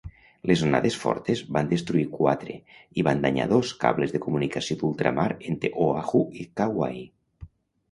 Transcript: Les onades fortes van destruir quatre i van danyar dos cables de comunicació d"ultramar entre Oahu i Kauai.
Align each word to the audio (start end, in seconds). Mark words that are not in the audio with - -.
Les 0.51 0.61
onades 0.67 0.95
fortes 1.01 1.43
van 1.57 1.69
destruir 1.73 2.05
quatre 2.15 2.55
i 3.01 3.05
van 3.09 3.21
danyar 3.27 3.47
dos 3.53 3.75
cables 3.85 4.17
de 4.17 4.23
comunicació 4.25 4.81
d"ultramar 4.81 5.29
entre 5.53 5.75
Oahu 5.87 6.25
i 6.41 6.49
Kauai. 6.63 7.01